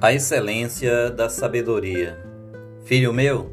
a 0.00 0.12
excelência 0.12 1.10
da 1.10 1.28
sabedoria. 1.28 2.18
Filho 2.84 3.14
meu, 3.14 3.50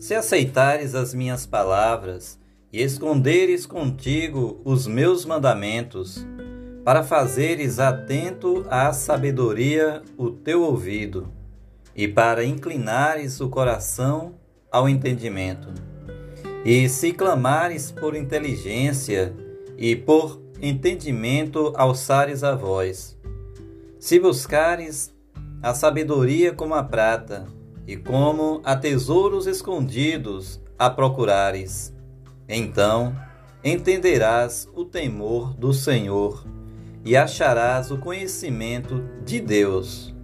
se 0.00 0.14
aceitares 0.14 0.94
as 0.94 1.12
minhas 1.12 1.46
palavras 1.46 2.38
e 2.72 2.80
esconderes 2.80 3.66
contigo 3.66 4.60
os 4.64 4.86
meus 4.86 5.26
mandamentos, 5.26 6.26
para 6.82 7.02
fazeres 7.02 7.78
atento 7.78 8.64
à 8.70 8.92
sabedoria 8.92 10.02
o 10.16 10.30
teu 10.30 10.62
ouvido, 10.62 11.28
e 11.94 12.08
para 12.08 12.44
inclinares 12.44 13.40
o 13.40 13.48
coração 13.48 14.34
ao 14.70 14.88
entendimento. 14.88 15.68
E 16.64 16.88
se 16.88 17.12
clamares 17.12 17.90
por 17.90 18.14
inteligência 18.14 19.34
e 19.76 19.94
por 19.94 20.40
entendimento 20.60 21.72
alçares 21.76 22.42
a 22.42 22.54
voz, 22.54 23.16
se 23.98 24.18
buscares 24.18 25.15
a 25.66 25.74
sabedoria 25.74 26.52
como 26.52 26.74
a 26.74 26.84
prata, 26.84 27.44
e 27.88 27.96
como 27.96 28.60
a 28.62 28.76
tesouros 28.76 29.48
escondidos 29.48 30.60
a 30.78 30.88
procurares. 30.88 31.92
Então 32.48 33.12
entenderás 33.64 34.68
o 34.76 34.84
temor 34.84 35.54
do 35.54 35.74
Senhor 35.74 36.46
e 37.04 37.16
acharás 37.16 37.90
o 37.90 37.98
conhecimento 37.98 39.02
de 39.24 39.40
Deus. 39.40 40.14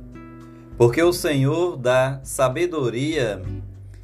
Porque 0.76 1.02
o 1.02 1.12
Senhor 1.12 1.76
dá 1.76 2.20
sabedoria 2.22 3.42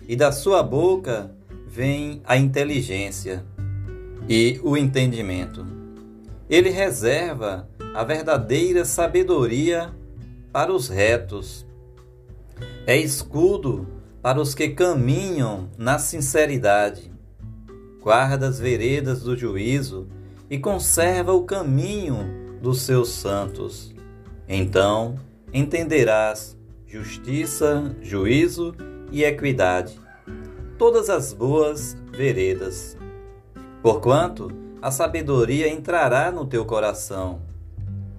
e 0.09 0.16
da 0.16 0.32
sua 0.32 0.60
boca 0.60 1.30
vem 1.68 2.20
a 2.24 2.37
inteligência 2.37 3.45
e 4.29 4.59
o 4.65 4.77
entendimento. 4.77 5.65
Ele 6.51 6.71
reserva 6.71 7.68
a 7.95 8.02
verdadeira 8.02 8.84
sabedoria 8.84 9.95
para 10.52 10.73
os 10.73 10.88
retos. 10.88 11.66
É 12.87 12.96
escudo 12.96 13.87
para 14.23 14.41
os 14.41 14.55
que 14.55 14.71
caminham 14.71 15.71
na 15.77 15.99
sinceridade. 15.99 17.13
Guarda 18.01 18.49
as 18.49 18.59
veredas 18.59 19.23
do 19.23 19.37
juízo 19.37 20.09
e 20.51 20.59
conserva 20.59 21.32
o 21.32 21.45
caminho 21.45 22.59
dos 22.60 22.82
seus 22.82 23.10
santos. 23.10 23.95
Então 24.49 25.16
entenderás 25.52 26.57
justiça, 26.87 27.95
juízo 28.01 28.74
e 29.10 29.23
equidade, 29.23 29.99
todas 30.79 31.10
as 31.10 31.33
boas 31.33 31.96
veredas. 32.10 32.96
Porquanto 33.83 34.51
a 34.80 34.90
sabedoria 34.90 35.68
entrará 35.68 36.30
no 36.30 36.46
teu 36.46 36.65
coração, 36.65 37.43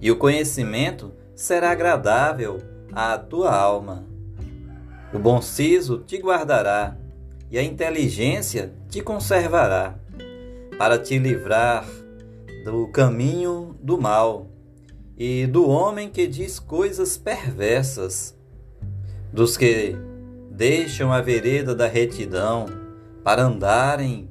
e 0.00 0.10
o 0.10 0.16
conhecimento 0.16 1.12
será 1.40 1.70
agradável 1.70 2.60
à 2.92 3.16
tua 3.16 3.50
alma. 3.50 4.04
O 5.10 5.18
bom 5.18 5.40
siso 5.40 5.96
te 6.00 6.18
guardará 6.18 6.98
e 7.50 7.58
a 7.58 7.62
inteligência 7.62 8.74
te 8.90 9.00
conservará, 9.00 9.98
para 10.76 10.98
te 10.98 11.18
livrar 11.18 11.86
do 12.62 12.86
caminho 12.88 13.74
do 13.80 13.98
mal 13.98 14.48
e 15.16 15.46
do 15.46 15.66
homem 15.66 16.10
que 16.10 16.26
diz 16.26 16.58
coisas 16.58 17.16
perversas, 17.16 18.36
dos 19.32 19.56
que 19.56 19.96
deixam 20.50 21.10
a 21.10 21.22
vereda 21.22 21.74
da 21.74 21.86
retidão 21.86 22.66
para 23.24 23.44
andarem 23.44 24.28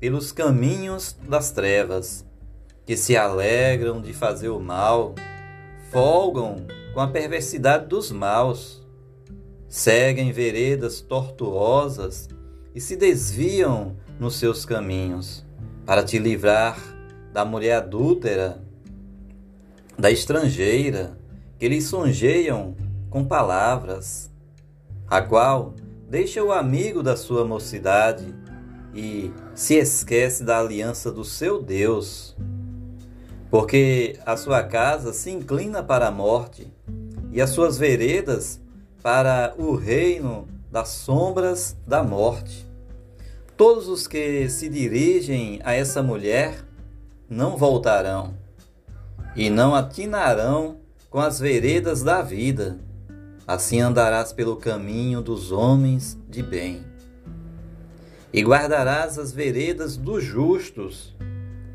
pelos 0.00 0.32
caminhos 0.32 1.16
das 1.22 1.52
trevas, 1.52 2.26
que 2.84 2.96
se 2.96 3.16
alegram 3.16 4.02
de 4.02 4.12
fazer 4.12 4.48
o 4.48 4.58
mal 4.58 5.14
folgam 5.90 6.66
com 6.92 7.00
a 7.00 7.08
perversidade 7.08 7.86
dos 7.86 8.10
maus, 8.10 8.86
seguem 9.68 10.32
veredas 10.32 11.00
tortuosas 11.00 12.28
e 12.74 12.80
se 12.80 12.96
desviam 12.96 13.96
nos 14.18 14.36
seus 14.36 14.64
caminhos, 14.64 15.44
para 15.86 16.02
te 16.02 16.18
livrar 16.18 16.78
da 17.32 17.44
mulher 17.44 17.76
adúltera, 17.76 18.62
da 19.98 20.10
estrangeira, 20.10 21.18
que 21.58 21.68
lhe 21.68 21.80
sonjeiam 21.80 22.76
com 23.10 23.24
palavras, 23.24 24.30
a 25.06 25.20
qual 25.20 25.74
deixa 26.08 26.42
o 26.42 26.52
amigo 26.52 27.02
da 27.02 27.16
sua 27.16 27.44
mocidade 27.44 28.34
e 28.94 29.30
se 29.54 29.74
esquece 29.74 30.44
da 30.44 30.58
aliança 30.58 31.10
do 31.10 31.24
seu 31.24 31.62
Deus 31.62 32.36
porque 33.50 34.18
a 34.26 34.36
sua 34.36 34.62
casa 34.62 35.12
se 35.12 35.30
inclina 35.30 35.82
para 35.82 36.08
a 36.08 36.10
morte 36.10 36.70
e 37.32 37.40
as 37.40 37.50
suas 37.50 37.78
veredas 37.78 38.60
para 39.02 39.54
o 39.56 39.74
reino 39.74 40.46
das 40.70 40.88
sombras 40.88 41.76
da 41.86 42.02
morte. 42.02 42.68
Todos 43.56 43.88
os 43.88 44.06
que 44.06 44.48
se 44.48 44.68
dirigem 44.68 45.60
a 45.64 45.72
essa 45.74 46.02
mulher 46.02 46.64
não 47.28 47.56
voltarão 47.56 48.34
e 49.34 49.50
não 49.50 49.74
atinarão 49.74 50.76
com 51.10 51.18
as 51.18 51.40
veredas 51.40 52.02
da 52.02 52.22
vida. 52.22 52.78
Assim 53.46 53.80
andarás 53.80 54.30
pelo 54.32 54.56
caminho 54.56 55.22
dos 55.22 55.50
homens 55.50 56.18
de 56.28 56.42
bem. 56.42 56.84
E 58.30 58.42
guardarás 58.42 59.18
as 59.18 59.32
veredas 59.32 59.96
dos 59.96 60.22
justos 60.22 61.16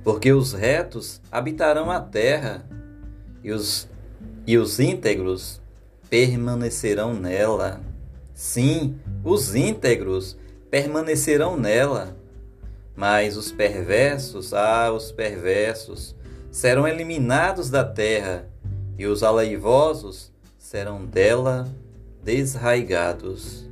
porque 0.04 0.34
os 0.34 0.52
retos 0.52 1.22
habitarão 1.32 1.90
a 1.90 2.00
terra 2.00 2.66
e 3.44 3.52
os, 3.52 3.88
e 4.46 4.58
os 4.58 4.80
íntegros 4.80 5.62
permanecerão 6.10 7.14
nela. 7.14 7.82
Sim, 8.34 9.00
os 9.24 9.56
íntegros 9.56 10.38
permanecerão 10.70 11.58
nela. 11.58 12.18
Mas 12.96 13.38
os 13.38 13.52
perversos, 13.52 14.54
ah, 14.54 14.92
os 14.92 15.12
perversos, 15.12 16.16
serão 16.52 16.88
eliminados 16.88 17.70
da 17.70 17.84
terra, 17.84 18.48
e 19.00 19.08
os 19.08 19.24
alaivosos 19.24 20.32
serão 20.60 21.04
dela 21.04 21.68
desraigados. 22.24 23.68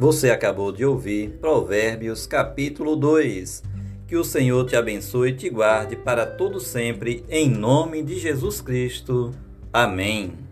Você 0.00 0.30
acabou 0.30 0.72
de 0.72 0.84
ouvir 0.84 1.38
Provérbios 1.38 2.26
capítulo 2.26 2.96
2 2.96 3.73
que 4.14 4.18
o 4.18 4.22
Senhor 4.22 4.64
te 4.64 4.76
abençoe 4.76 5.30
e 5.30 5.34
te 5.34 5.50
guarde 5.50 5.96
para 5.96 6.24
todo 6.24 6.60
sempre, 6.60 7.24
em 7.28 7.50
nome 7.50 8.00
de 8.00 8.16
Jesus 8.16 8.60
Cristo. 8.60 9.34
Amém. 9.72 10.43